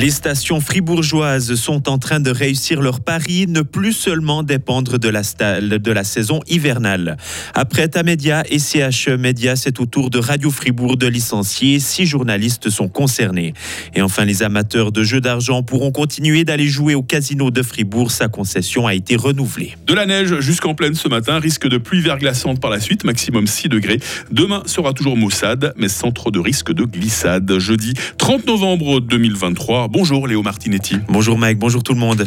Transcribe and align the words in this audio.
Les 0.00 0.08
stations 0.10 0.60
fribourgeoises 0.60 1.54
sont 1.56 1.90
en 1.90 1.98
train 1.98 2.20
de 2.20 2.30
réussir 2.30 2.80
leur 2.80 3.00
pari, 3.00 3.46
ne 3.46 3.60
plus 3.60 3.92
seulement 3.92 4.42
dépendre 4.42 4.98
de 4.98 5.08
la, 5.10 6.04
saison 6.04 6.40
hivernale. 6.48 7.18
Après 7.52 7.86
Tamedia 7.86 8.42
et 8.48 8.58
CHE 8.58 9.10
Média, 9.18 9.56
c'est 9.56 9.78
au 9.78 9.84
tour 9.84 10.08
de 10.08 10.18
Radio 10.18 10.50
Fribourg 10.50 10.96
de 10.96 11.06
licencier. 11.06 11.80
Six 11.80 12.06
journalistes 12.06 12.70
sont 12.70 12.88
concernés. 12.88 13.52
Et 13.94 14.00
enfin, 14.00 14.24
les 14.24 14.42
amateurs 14.42 14.90
de 14.90 15.02
jeux 15.02 15.20
d'argent 15.20 15.62
pourront 15.62 15.92
continuer 15.92 16.44
d'aller 16.44 16.66
jouer 16.66 16.94
au 16.94 17.02
casino 17.02 17.50
de 17.50 17.62
Fribourg. 17.62 18.10
Sa 18.10 18.28
concession 18.28 18.86
a 18.86 18.94
été 18.94 19.16
renouvelée. 19.16 19.74
De 19.86 19.92
la 19.92 20.06
neige 20.06 20.40
jusqu'en 20.40 20.74
pleine 20.74 20.94
ce 20.94 21.08
matin, 21.08 21.38
risque 21.38 21.68
de 21.68 21.76
pluie 21.76 22.00
verglaçante 22.00 22.58
par 22.58 22.70
la 22.70 22.80
suite, 22.80 23.04
maximum 23.04 23.46
6 23.46 23.68
degrés. 23.68 24.00
Demain 24.30 24.62
sera 24.64 24.94
toujours 24.94 25.18
maussade, 25.18 25.74
mais 25.76 25.88
sans 25.88 26.10
trop 26.10 26.30
de 26.30 26.38
risque 26.38 26.72
de 26.72 26.84
glissade. 26.84 27.58
Jeudi 27.58 27.92
30 28.16 28.46
novembre 28.46 29.00
2023. 29.00 29.89
Bonjour 29.92 30.28
Léo 30.28 30.40
Martinetti. 30.44 30.94
Bonjour 31.08 31.36
Mike, 31.36 31.58
bonjour 31.58 31.82
tout 31.82 31.94
le 31.94 31.98
monde. 31.98 32.24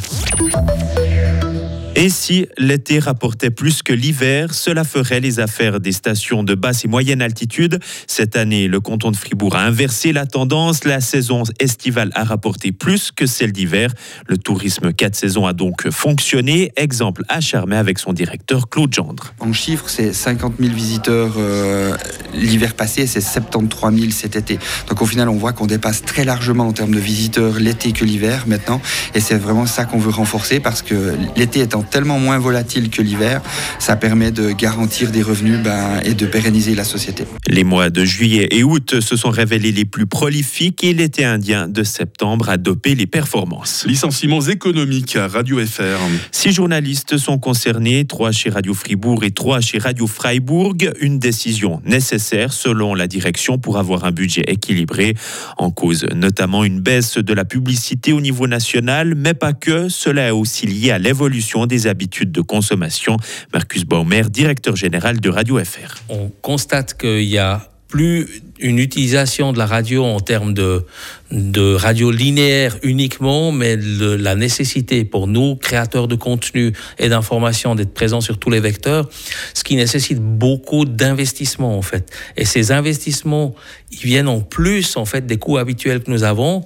Et 2.04 2.10
si 2.10 2.48
l'été 2.58 3.00
rapportait 3.00 3.50
plus 3.50 3.82
que 3.82 3.94
l'hiver, 3.94 4.54
cela 4.54 4.84
ferait 4.84 5.22
les 5.22 5.40
affaires 5.40 5.80
des 5.80 5.94
stations 5.94 6.44
de 6.44 6.54
basse 6.54 6.84
et 6.84 6.90
moyenne 6.90 7.22
altitude. 7.22 7.80
Cette 8.08 8.36
année, 8.36 8.68
le 8.68 8.82
canton 8.82 9.10
de 9.10 9.16
Fribourg 9.16 9.56
a 9.56 9.62
inversé 9.62 10.12
la 10.12 10.26
tendance. 10.26 10.84
La 10.84 11.00
saison 11.00 11.44
estivale 11.62 12.12
a 12.14 12.26
rapporté 12.26 12.74
plus 12.74 13.14
que 13.14 13.26
celle 13.26 13.54
d'hiver. 13.54 13.94
Le 14.28 14.38
tourisme 14.38 14.92
4 14.92 15.16
saisons 15.16 15.48
a 15.48 15.54
donc 15.54 15.90
fonctionné. 15.92 16.74
Exemple 16.76 17.24
à 17.30 17.40
avec 17.72 18.00
son 18.00 18.12
directeur 18.12 18.68
Claude 18.68 18.94
Gendre. 18.94 19.34
En 19.40 19.54
chiffres, 19.54 19.88
c'est 19.88 20.12
50 20.12 20.56
000 20.60 20.74
visiteurs 20.74 21.36
euh, 21.38 21.96
l'hiver 22.34 22.74
passé, 22.74 23.08
c'est 23.08 23.22
73 23.22 23.98
000 23.98 24.12
cet 24.12 24.36
été. 24.36 24.60
Donc 24.90 25.02
au 25.02 25.06
final, 25.06 25.30
on 25.30 25.38
voit 25.38 25.54
qu'on 25.54 25.68
dépasse 25.68 26.02
très 26.02 26.26
largement 26.26 26.68
en 26.68 26.74
termes 26.74 26.94
de 26.94 27.00
visiteurs 27.00 27.62
l'été 27.62 27.94
que 27.94 28.04
l'hiver 28.04 28.44
maintenant. 28.46 28.82
Et 29.16 29.22
c'est 29.22 29.38
vraiment 29.38 29.68
ça 29.68 29.86
qu'on 29.86 30.00
veut 30.00 30.12
renforcer 30.12 30.60
parce 30.60 30.82
que 30.82 31.16
l'été 31.38 31.62
étant 31.62 31.84
tellement 31.94 32.18
moins 32.18 32.40
volatile 32.40 32.90
que 32.90 33.04
l'hiver, 33.04 33.40
ça 33.78 33.96
permet 33.96 34.32
de 34.32 34.52
garantir 34.52 35.12
des 35.12 35.22
revenus 35.22 35.60
ben, 35.64 36.00
et 36.04 36.16
de 36.16 36.26
pérenniser 36.26 36.74
la 36.74 36.86
société. 36.86 37.26
Les 37.48 37.64
mois 37.64 37.92
de 37.92 38.04
juillet 38.04 38.48
et 38.50 38.64
août 38.64 39.00
se 39.00 39.16
sont 39.16 39.30
révélés 39.30 39.72
les 39.72 39.86
plus 39.86 40.08
prolifiques 40.08 40.84
et 40.84 40.92
l'été 40.96 41.24
indien 41.24 41.68
de 41.68 41.84
septembre 41.84 42.50
a 42.50 42.58
dopé 42.58 42.96
les 42.96 43.06
performances. 43.06 43.86
Licenciements 43.88 44.42
économiques 44.42 45.16
à 45.18 45.28
Radio 45.28 45.64
FR. 45.64 46.00
Six 46.32 46.54
journalistes 46.54 47.18
sont 47.18 47.38
concernés, 47.38 48.06
trois 48.06 48.32
chez 48.32 48.50
Radio 48.50 48.74
Fribourg 48.74 49.24
et 49.24 49.30
trois 49.30 49.62
chez 49.62 49.78
Radio 49.78 50.08
Freiburg. 50.08 50.94
Une 51.00 51.20
décision 51.20 51.80
nécessaire 51.86 52.54
selon 52.54 52.96
la 52.96 53.06
direction 53.06 53.60
pour 53.60 53.78
avoir 53.78 54.06
un 54.06 54.12
budget 54.12 54.46
équilibré. 54.48 55.14
En 55.60 55.70
cause 55.70 56.08
notamment 56.16 56.64
une 56.64 56.80
baisse 56.80 57.20
de 57.20 57.34
la 57.36 57.46
publicité 57.46 58.14
au 58.14 58.22
niveau 58.22 58.48
national, 58.48 59.14
mais 59.14 59.36
pas 59.36 59.54
que. 59.54 59.90
Cela 59.90 60.30
est 60.30 60.32
aussi 60.32 60.66
lié 60.66 60.90
à 60.90 60.98
l'évolution 60.98 61.68
des 61.68 61.73
habitudes 61.88 62.32
de 62.32 62.42
consommation. 62.42 63.18
Marcus 63.54 63.86
Baumer, 63.86 64.24
directeur 64.30 64.76
général 64.76 65.20
de 65.20 65.30
Radio 65.30 65.60
FR. 65.64 66.02
On 66.10 66.32
constate 66.42 66.98
qu'il 66.98 67.24
y 67.24 67.38
a 67.38 67.68
plus 67.94 68.42
une 68.60 68.80
utilisation 68.80 69.54
de 69.54 69.60
la 69.60 69.68
radio 69.68 70.04
en 70.04 70.20
termes 70.20 70.56
de, 70.56 70.84
de 71.30 71.76
radio 71.76 72.10
linéaire 72.10 72.76
uniquement, 72.82 73.52
mais 73.52 73.78
la 73.78 74.34
nécessité 74.34 75.06
pour 75.06 75.28
nous, 75.28 75.56
créateurs 75.56 76.08
de 76.08 76.16
contenu 76.16 76.74
et 76.98 77.08
d'information, 77.10 77.76
d'être 77.76 77.94
présents 77.94 78.22
sur 78.22 78.40
tous 78.40 78.50
les 78.50 78.60
vecteurs, 78.60 79.08
ce 79.54 79.64
qui 79.64 79.76
nécessite 79.76 80.20
beaucoup 80.20 80.86
d'investissements 80.86 81.78
en 81.78 81.84
fait. 81.84 82.12
Et 82.36 82.46
ces 82.46 82.72
investissements, 82.72 83.54
ils 83.92 84.00
viennent 84.00 84.28
en 84.28 84.42
plus 84.42 84.98
en 84.98 85.06
fait 85.06 85.28
des 85.28 85.38
coûts 85.38 85.58
habituels 85.58 86.02
que 86.02 86.10
nous 86.10 86.24
avons 86.24 86.66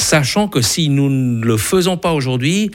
sachant 0.00 0.48
que 0.48 0.60
si 0.60 0.88
nous 0.88 1.08
ne 1.08 1.44
le 1.44 1.56
faisons 1.56 1.96
pas 1.96 2.12
aujourd'hui, 2.12 2.70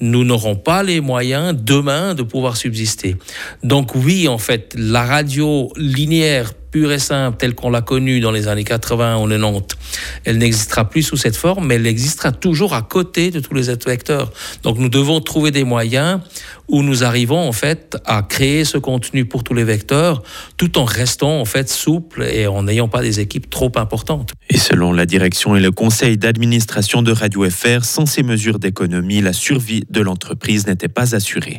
nous 0.00 0.24
n'aurons 0.24 0.56
pas 0.56 0.82
les 0.82 1.00
moyens 1.00 1.54
demain 1.56 2.14
de 2.14 2.22
pouvoir 2.22 2.56
subsister. 2.56 3.16
Donc 3.62 3.94
oui, 3.94 4.28
en 4.28 4.38
fait, 4.38 4.74
la 4.76 5.04
radio 5.04 5.72
linéaire 5.76 6.52
pure 6.70 6.92
et 6.92 6.98
simple 6.98 7.38
telle 7.38 7.54
qu'on 7.54 7.70
l'a 7.70 7.80
connue 7.80 8.20
dans 8.20 8.30
les 8.30 8.48
années 8.48 8.64
80 8.64 9.18
ou 9.18 9.28
90, 9.28 9.76
elle 10.24 10.38
n'existera 10.38 10.88
plus 10.88 11.02
sous 11.02 11.16
cette 11.16 11.36
forme, 11.36 11.66
mais 11.66 11.76
elle 11.76 11.86
existera 11.86 12.32
toujours 12.32 12.74
à 12.74 12.82
côté 12.82 13.30
de 13.30 13.40
tous 13.40 13.54
les 13.54 13.70
autres 13.70 13.88
vecteurs. 13.88 14.30
Donc 14.62 14.78
nous 14.78 14.90
devons 14.90 15.20
trouver 15.20 15.50
des 15.50 15.64
moyens 15.64 16.20
où 16.68 16.82
nous 16.82 17.04
arrivons 17.04 17.38
en 17.38 17.52
fait 17.52 17.96
à 18.04 18.22
créer 18.22 18.64
ce 18.64 18.78
contenu 18.78 19.24
pour 19.24 19.44
tous 19.44 19.54
les 19.54 19.64
vecteurs, 19.64 20.22
tout 20.56 20.78
en 20.78 20.84
restant 20.84 21.40
en 21.40 21.44
fait 21.44 21.68
souple 21.68 22.22
et 22.22 22.46
en 22.46 22.64
n'ayant 22.64 22.88
pas 22.88 23.02
des 23.02 23.20
équipes 23.20 23.48
trop 23.50 23.72
importantes. 23.76 24.32
Et 24.48 24.58
selon 24.58 24.92
la 24.92 25.06
direction 25.06 25.56
et 25.56 25.60
le 25.60 25.70
conseil 25.70 26.18
d'administration 26.18 27.02
de 27.02 27.12
Radio 27.12 27.48
FR, 27.48 27.84
sans 27.84 28.06
ces 28.06 28.22
mesures 28.22 28.58
d'économie, 28.58 29.20
la 29.20 29.32
survie 29.32 29.84
de 29.90 30.00
l'entreprise 30.00 30.66
n'était 30.66 30.88
pas 30.88 31.14
assurée. 31.14 31.58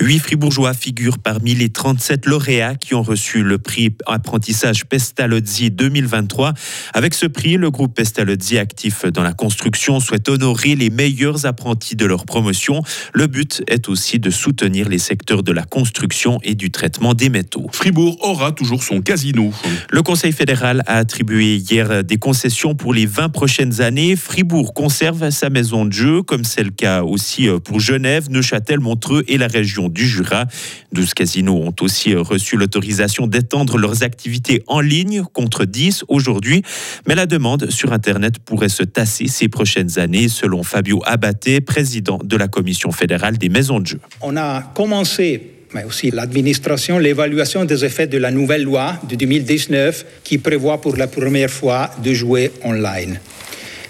Huit 0.00 0.18
fribourgeois 0.18 0.74
figurent 0.74 1.18
parmi 1.18 1.54
les 1.54 1.68
37 1.68 2.26
lauréats 2.26 2.74
qui 2.74 2.94
ont 2.94 3.02
reçu 3.02 3.42
le 3.42 3.58
prix 3.58 3.94
apprentissage 4.06 4.86
Pestalozzi 4.86 5.70
2023. 5.70 6.54
Avec 6.94 7.14
ce 7.14 7.26
prix, 7.26 7.56
le 7.56 7.70
groupe 7.70 7.94
Pestalozzi 7.94 8.58
actif 8.58 9.04
dans 9.06 9.22
la 9.22 9.32
construction 9.32 10.00
souhaite 10.00 10.28
honorer 10.28 10.74
les 10.74 10.90
meilleurs 10.90 11.46
apprentis 11.46 11.96
de 11.96 12.06
leur 12.06 12.24
promotion. 12.24 12.82
Le 13.12 13.26
but 13.26 13.62
est 13.68 13.88
aussi 13.88 14.18
de 14.18 14.30
soutenir 14.30 14.88
les 14.88 14.98
secteurs 14.98 15.42
de 15.42 15.52
la 15.52 15.64
construction 15.64 16.38
et 16.42 16.54
du 16.54 16.70
traitement 16.70 17.14
des 17.14 17.28
métaux. 17.28 17.68
Fribourg 17.72 18.18
aura 18.22 18.52
toujours 18.52 18.82
son 18.82 19.00
casino. 19.00 19.52
Le 19.90 20.02
Conseil 20.02 20.32
fédéral 20.32 20.82
a 20.86 20.96
attribué 20.96 21.56
hier 21.56 22.02
des 22.02 22.16
concessions 22.16 22.74
pour 22.74 22.94
les 22.94 23.06
20 23.06 23.28
prochaines 23.28 23.80
années. 23.80 24.16
Fribourg 24.16 24.74
conserve 24.74 25.30
sa 25.30 25.50
maison 25.50 25.84
de 25.84 25.92
jeu, 25.92 26.22
comme 26.22 26.44
c'est 26.44 26.64
le 26.64 26.70
cas 26.70 27.02
aussi 27.02 27.48
pour 27.64 27.80
Genève, 27.80 28.30
Neuchâtel, 28.30 28.80
Montreux 28.80 29.24
et 29.28 29.38
la 29.38 29.46
région 29.46 29.81
du 29.88 30.06
Jura. 30.06 30.46
12 30.92 31.14
casinos 31.14 31.56
ont 31.56 31.74
aussi 31.80 32.14
reçu 32.14 32.56
l'autorisation 32.56 33.26
d'étendre 33.26 33.78
leurs 33.78 34.02
activités 34.02 34.62
en 34.66 34.80
ligne 34.80 35.22
contre 35.32 35.64
10 35.64 36.04
aujourd'hui. 36.08 36.62
Mais 37.06 37.14
la 37.14 37.26
demande 37.26 37.70
sur 37.70 37.92
Internet 37.92 38.38
pourrait 38.38 38.68
se 38.68 38.82
tasser 38.82 39.28
ces 39.28 39.48
prochaines 39.48 39.98
années, 39.98 40.28
selon 40.28 40.62
Fabio 40.62 41.02
Abaté, 41.04 41.60
président 41.60 42.18
de 42.22 42.36
la 42.36 42.48
Commission 42.48 42.92
fédérale 42.92 43.38
des 43.38 43.48
maisons 43.48 43.80
de 43.80 43.86
jeu. 43.86 44.00
On 44.20 44.36
a 44.36 44.62
commencé 44.74 45.48
mais 45.74 45.84
aussi 45.84 46.10
l'administration, 46.10 46.98
l'évaluation 46.98 47.64
des 47.64 47.84
effets 47.84 48.06
de 48.06 48.18
la 48.18 48.30
nouvelle 48.30 48.62
loi 48.62 48.98
de 49.08 49.16
2019 49.16 50.04
qui 50.22 50.38
prévoit 50.38 50.80
pour 50.80 50.96
la 50.96 51.06
première 51.06 51.50
fois 51.50 51.90
de 52.02 52.12
jouer 52.12 52.52
online. 52.64 53.18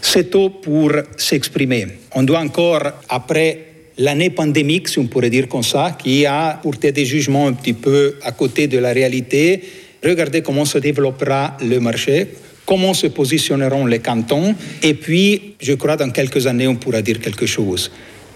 C'est 0.00 0.30
tôt 0.30 0.50
pour 0.50 0.92
s'exprimer. 1.16 1.86
On 2.14 2.22
doit 2.22 2.40
encore, 2.40 2.82
après 3.08 3.71
l'année 3.98 4.30
pandémique, 4.30 4.88
si 4.88 4.98
on 4.98 5.06
pourrait 5.06 5.30
dire 5.30 5.48
comme 5.48 5.62
ça, 5.62 5.96
qui 6.02 6.26
a 6.26 6.58
porté 6.62 6.92
des 6.92 7.04
jugements 7.04 7.46
un 7.46 7.52
petit 7.52 7.72
peu 7.72 8.16
à 8.22 8.32
côté 8.32 8.66
de 8.66 8.78
la 8.78 8.92
réalité, 8.92 9.62
regarder 10.04 10.42
comment 10.42 10.64
se 10.64 10.78
développera 10.78 11.56
le 11.62 11.78
marché, 11.80 12.28
comment 12.66 12.94
se 12.94 13.08
positionneront 13.08 13.86
les 13.86 13.98
cantons, 13.98 14.54
et 14.82 14.94
puis, 14.94 15.54
je 15.60 15.74
crois, 15.74 15.96
dans 15.96 16.10
quelques 16.10 16.46
années, 16.46 16.68
on 16.68 16.76
pourra 16.76 17.02
dire 17.02 17.20
quelque 17.20 17.46
chose. 17.46 17.90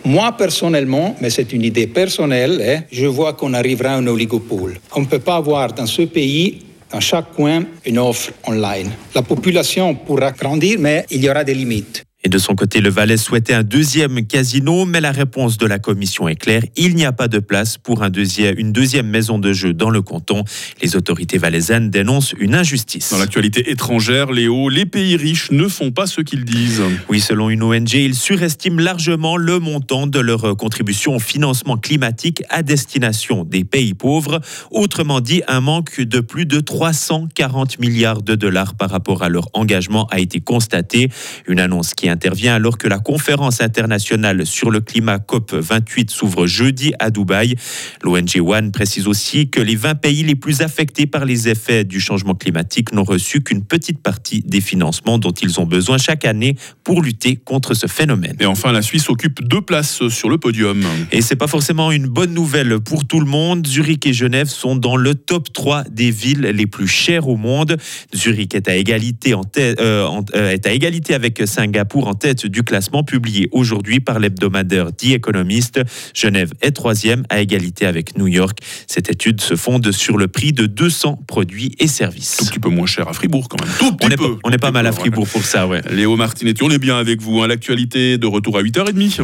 Moi, 0.04 0.36
personnellement, 0.36 1.16
mais 1.20 1.30
c'est 1.30 1.52
une 1.52 1.62
idée 1.62 1.88
personnelle, 1.88 2.62
hein, 2.64 2.84
je 2.92 3.06
vois 3.06 3.32
qu'on 3.32 3.54
arrivera 3.54 3.90
à 3.90 3.96
un 3.96 4.06
oligopole. 4.06 4.78
On 4.94 5.00
ne 5.00 5.06
peut 5.06 5.18
pas 5.18 5.36
avoir 5.36 5.72
dans 5.72 5.86
ce 5.86 6.02
pays 6.02 6.60
dans 6.92 7.00
chaque 7.00 7.32
coin 7.34 7.64
une 7.84 7.98
offre 7.98 8.32
online. 8.46 8.90
La 9.14 9.22
population 9.22 9.94
pourra 9.94 10.30
grandir, 10.30 10.78
mais 10.78 11.04
il 11.10 11.24
y 11.24 11.28
aura 11.28 11.42
des 11.42 11.54
limites. 11.54 12.05
Et 12.26 12.28
de 12.28 12.38
son 12.38 12.56
côté, 12.56 12.80
le 12.80 12.88
Valais 12.88 13.18
souhaitait 13.18 13.54
un 13.54 13.62
deuxième 13.62 14.26
casino, 14.26 14.84
mais 14.84 15.00
la 15.00 15.12
réponse 15.12 15.58
de 15.58 15.66
la 15.66 15.78
commission 15.78 16.26
est 16.26 16.34
claire. 16.34 16.62
Il 16.74 16.96
n'y 16.96 17.04
a 17.04 17.12
pas 17.12 17.28
de 17.28 17.38
place 17.38 17.78
pour 17.78 18.02
un 18.02 18.10
deuxième, 18.10 18.58
une 18.58 18.72
deuxième 18.72 19.06
maison 19.06 19.38
de 19.38 19.52
jeu 19.52 19.72
dans 19.72 19.90
le 19.90 20.02
canton. 20.02 20.42
Les 20.82 20.96
autorités 20.96 21.38
valaisannes 21.38 21.88
dénoncent 21.88 22.34
une 22.40 22.56
injustice. 22.56 23.12
Dans 23.12 23.18
l'actualité 23.18 23.70
étrangère, 23.70 24.32
Léo, 24.32 24.68
les 24.70 24.86
pays 24.86 25.14
riches 25.14 25.52
ne 25.52 25.68
font 25.68 25.92
pas 25.92 26.08
ce 26.08 26.20
qu'ils 26.20 26.44
disent. 26.44 26.82
Oui, 27.08 27.20
selon 27.20 27.48
une 27.48 27.62
ONG, 27.62 27.94
ils 27.94 28.16
surestiment 28.16 28.80
largement 28.80 29.36
le 29.36 29.60
montant 29.60 30.08
de 30.08 30.18
leur 30.18 30.56
contribution 30.56 31.14
au 31.14 31.20
financement 31.20 31.76
climatique 31.76 32.42
à 32.50 32.64
destination 32.64 33.44
des 33.44 33.62
pays 33.62 33.94
pauvres. 33.94 34.40
Autrement 34.72 35.20
dit, 35.20 35.42
un 35.46 35.60
manque 35.60 36.00
de 36.00 36.18
plus 36.18 36.44
de 36.44 36.58
340 36.58 37.78
milliards 37.78 38.22
de 38.22 38.34
dollars 38.34 38.74
par 38.74 38.90
rapport 38.90 39.22
à 39.22 39.28
leur 39.28 39.48
engagement 39.52 40.08
a 40.10 40.18
été 40.18 40.40
constaté. 40.40 41.08
Une 41.46 41.60
annonce 41.60 41.94
qui 41.94 42.08
intervient 42.16 42.54
alors 42.54 42.78
que 42.78 42.88
la 42.88 42.98
conférence 42.98 43.60
internationale 43.60 44.46
sur 44.46 44.70
le 44.70 44.80
climat 44.80 45.18
COP28 45.18 46.08
s'ouvre 46.08 46.46
jeudi 46.46 46.94
à 46.98 47.10
Dubaï. 47.10 47.56
L'ONG 48.02 48.40
One 48.40 48.72
précise 48.72 49.06
aussi 49.06 49.50
que 49.50 49.60
les 49.60 49.76
20 49.76 49.96
pays 49.96 50.22
les 50.22 50.34
plus 50.34 50.62
affectés 50.62 51.04
par 51.04 51.26
les 51.26 51.50
effets 51.50 51.84
du 51.84 52.00
changement 52.00 52.34
climatique 52.34 52.92
n'ont 52.92 53.04
reçu 53.04 53.42
qu'une 53.42 53.64
petite 53.64 54.00
partie 54.02 54.40
des 54.46 54.62
financements 54.62 55.18
dont 55.18 55.32
ils 55.32 55.60
ont 55.60 55.66
besoin 55.66 55.98
chaque 55.98 56.24
année 56.24 56.56
pour 56.84 57.02
lutter 57.02 57.36
contre 57.36 57.74
ce 57.74 57.86
phénomène. 57.86 58.36
Et 58.40 58.46
enfin, 58.46 58.72
la 58.72 58.80
Suisse 58.80 59.10
occupe 59.10 59.46
deux 59.46 59.60
places 59.60 60.08
sur 60.08 60.30
le 60.30 60.38
podium. 60.38 60.82
Et 61.12 61.20
c'est 61.20 61.36
pas 61.36 61.48
forcément 61.48 61.92
une 61.92 62.06
bonne 62.06 62.32
nouvelle 62.32 62.80
pour 62.80 63.06
tout 63.06 63.20
le 63.20 63.26
monde. 63.26 63.66
Zurich 63.66 64.06
et 64.06 64.14
Genève 64.14 64.48
sont 64.48 64.74
dans 64.74 64.96
le 64.96 65.14
top 65.14 65.52
3 65.52 65.84
des 65.90 66.10
villes 66.10 66.50
les 66.54 66.66
plus 66.66 66.88
chères 66.88 67.28
au 67.28 67.36
monde. 67.36 67.76
Zurich 68.14 68.54
est 68.54 68.68
à 68.68 68.74
égalité, 68.74 69.34
en 69.34 69.42
euh, 69.58 70.06
euh, 70.34 70.50
est 70.50 70.66
à 70.66 70.72
égalité 70.72 71.12
avec 71.12 71.42
Singapour 71.44 71.95
En 72.04 72.14
tête 72.14 72.46
du 72.46 72.62
classement 72.62 73.02
publié 73.04 73.48
aujourd'hui 73.52 74.00
par 74.00 74.18
l'hebdomadaire 74.18 74.94
The 74.94 75.12
Economist. 75.12 75.80
Genève 76.14 76.52
est 76.60 76.72
troisième 76.72 77.24
à 77.30 77.40
égalité 77.40 77.86
avec 77.86 78.16
New 78.18 78.26
York. 78.26 78.58
Cette 78.86 79.10
étude 79.10 79.40
se 79.40 79.56
fonde 79.56 79.90
sur 79.92 80.18
le 80.18 80.28
prix 80.28 80.52
de 80.52 80.66
200 80.66 81.20
produits 81.26 81.74
et 81.78 81.86
services. 81.86 82.36
Tout 82.38 82.44
petit 82.46 82.58
peu 82.58 82.68
moins 82.68 82.86
cher 82.86 83.08
à 83.08 83.12
Fribourg 83.12 83.48
quand 83.48 83.60
même. 83.64 83.74
Tout 83.78 83.96
On 84.02 84.08
est, 84.08 84.16
peu. 84.16 84.34
pas- 84.34 84.38
on 84.44 84.50
est 84.50 84.58
pas 84.58 84.70
mal 84.70 84.86
à 84.86 84.92
Fribourg 84.92 85.26
pour 85.26 85.42
ça, 85.44 85.66
ouais. 85.66 85.80
Léo 85.90 86.16
Martinetti, 86.16 86.62
on 86.62 86.70
est 86.70 86.78
bien 86.78 86.96
avec 86.98 87.20
vous. 87.22 87.40
hein. 87.42 87.46
L'actualité 87.48 88.18
de 88.18 88.26
retour 88.26 88.56
à 88.58 88.62
8h30. 88.62 89.22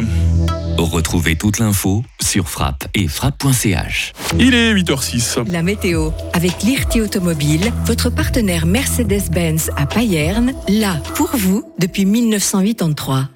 Retrouvez 0.77 1.35
toute 1.35 1.59
l'info 1.59 2.03
sur 2.21 2.49
frappe 2.49 2.87
et 2.93 3.07
frappe.ch. 3.07 4.13
Il 4.39 4.55
est 4.55 4.73
8h06. 4.73 5.51
La 5.51 5.61
météo 5.61 6.11
avec 6.33 6.63
l'IRT 6.63 7.01
Automobile, 7.01 7.71
votre 7.85 8.09
partenaire 8.09 8.65
Mercedes-Benz 8.65 9.71
à 9.77 9.85
Payerne, 9.85 10.53
là 10.67 10.97
pour 11.15 11.29
vous 11.35 11.63
depuis 11.79 12.05
1983. 12.05 13.29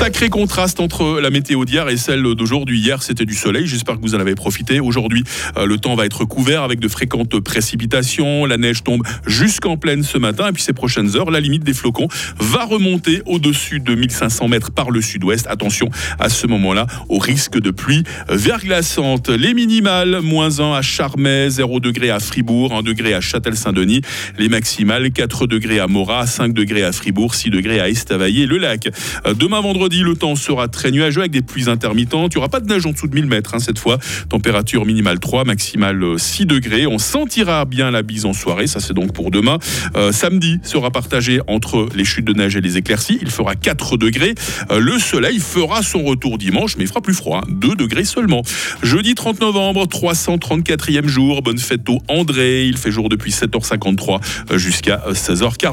Sacré 0.00 0.30
contraste 0.30 0.80
entre 0.80 1.20
la 1.20 1.28
météo 1.28 1.66
d'hier 1.66 1.86
et 1.90 1.98
celle 1.98 2.22
d'aujourd'hui. 2.22 2.80
Hier, 2.80 3.02
c'était 3.02 3.26
du 3.26 3.34
soleil. 3.34 3.66
J'espère 3.66 3.96
que 3.96 4.00
vous 4.00 4.14
en 4.14 4.18
avez 4.18 4.34
profité. 4.34 4.80
Aujourd'hui, 4.80 5.24
euh, 5.58 5.66
le 5.66 5.76
temps 5.76 5.94
va 5.94 6.06
être 6.06 6.24
couvert 6.24 6.62
avec 6.62 6.80
de 6.80 6.88
fréquentes 6.88 7.38
précipitations. 7.40 8.46
La 8.46 8.56
neige 8.56 8.82
tombe 8.82 9.02
jusqu'en 9.26 9.76
pleine 9.76 10.02
ce 10.02 10.16
matin. 10.16 10.48
Et 10.48 10.52
puis, 10.52 10.62
ces 10.62 10.72
prochaines 10.72 11.18
heures, 11.18 11.30
la 11.30 11.38
limite 11.38 11.64
des 11.64 11.74
flocons 11.74 12.08
va 12.38 12.64
remonter 12.64 13.20
au-dessus 13.26 13.78
de 13.78 13.94
1500 13.94 14.48
mètres 14.48 14.70
par 14.70 14.90
le 14.90 15.02
sud-ouest. 15.02 15.46
Attention 15.50 15.90
à 16.18 16.30
ce 16.30 16.46
moment-là 16.46 16.86
au 17.10 17.18
risque 17.18 17.60
de 17.60 17.70
pluie 17.70 18.04
verglaçante. 18.30 19.28
Les 19.28 19.52
minimales, 19.52 20.20
moins 20.22 20.60
1 20.60 20.72
à 20.72 20.80
Charmey, 20.80 21.50
0 21.50 21.78
degré 21.78 22.08
à 22.08 22.20
Fribourg, 22.20 22.72
1 22.72 22.82
degré 22.82 23.12
à 23.12 23.20
Châtel-Saint-Denis. 23.20 24.00
Les 24.38 24.48
maximales, 24.48 25.10
4 25.10 25.46
degrés 25.46 25.78
à 25.78 25.88
Morat, 25.88 26.26
5 26.26 26.54
degrés 26.54 26.84
à 26.84 26.92
Fribourg, 26.92 27.34
6 27.34 27.50
degrés 27.50 27.80
à 27.80 27.90
Estavayer-le-Lac. 27.90 28.88
Euh, 29.26 29.34
Demain 29.34 29.60
vendredi, 29.60 29.89
le 29.98 30.14
temps 30.14 30.36
sera 30.36 30.68
très 30.68 30.90
nuageux 30.90 31.20
avec 31.20 31.32
des 31.32 31.42
pluies 31.42 31.68
intermittentes. 31.68 32.32
Il 32.34 32.36
n'y 32.36 32.38
aura 32.38 32.48
pas 32.48 32.60
de 32.60 32.66
neige 32.66 32.86
en 32.86 32.92
dessous 32.92 33.08
de 33.08 33.14
1000 33.14 33.26
mètres 33.26 33.54
hein, 33.54 33.58
cette 33.58 33.78
fois. 33.78 33.98
Température 34.28 34.86
minimale 34.86 35.18
3, 35.18 35.44
maximale 35.44 36.02
euh, 36.02 36.18
6 36.18 36.46
degrés. 36.46 36.86
On 36.86 36.98
sentira 36.98 37.64
bien 37.64 37.90
la 37.90 38.02
bise 38.02 38.24
en 38.24 38.32
soirée. 38.32 38.66
Ça, 38.66 38.80
c'est 38.80 38.94
donc 38.94 39.12
pour 39.12 39.30
demain. 39.30 39.58
Euh, 39.96 40.12
samedi 40.12 40.58
sera 40.62 40.90
partagé 40.90 41.40
entre 41.48 41.88
les 41.94 42.04
chutes 42.04 42.24
de 42.24 42.32
neige 42.32 42.56
et 42.56 42.60
les 42.60 42.76
éclaircies. 42.76 43.18
Il 43.20 43.30
fera 43.30 43.54
4 43.54 43.96
degrés. 43.96 44.34
Euh, 44.70 44.78
le 44.78 44.98
soleil 44.98 45.38
fera 45.38 45.82
son 45.82 46.04
retour 46.04 46.38
dimanche, 46.38 46.76
mais 46.76 46.84
il 46.84 46.88
fera 46.88 47.00
plus 47.00 47.14
froid. 47.14 47.42
2 47.48 47.74
degrés 47.74 48.04
seulement. 48.04 48.42
Jeudi 48.82 49.14
30 49.14 49.40
novembre, 49.40 49.86
334e 49.86 51.06
jour. 51.06 51.42
Bonne 51.42 51.58
fête 51.58 51.88
au 51.88 51.98
André. 52.08 52.66
Il 52.66 52.76
fait 52.76 52.90
jour 52.90 53.08
depuis 53.08 53.32
7h53 53.32 54.20
euh, 54.50 54.58
jusqu'à 54.58 55.02
16h40. 55.12 55.70